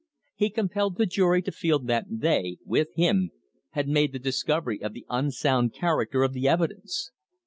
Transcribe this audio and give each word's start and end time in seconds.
He 0.33 0.49
compelled 0.49 0.97
the 0.97 1.05
jury 1.05 1.43
to 1.43 1.51
feel 1.51 1.77
that 1.77 2.05
they, 2.09 2.57
with 2.65 2.87
him, 2.95 3.29
had 3.73 3.87
made 3.87 4.13
the 4.13 4.17
discovery 4.17 4.81
of 4.81 4.93
the 4.93 5.05
unsound 5.11 5.75
character 5.75 6.23
of 6.23 6.33
the 6.33 6.47
evidence. 6.47 7.11